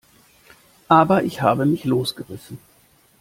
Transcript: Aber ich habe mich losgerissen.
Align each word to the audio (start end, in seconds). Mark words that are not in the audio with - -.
Aber 0.87 1.23
ich 1.25 1.43
habe 1.43 1.63
mich 1.67 1.83
losgerissen. 1.85 2.57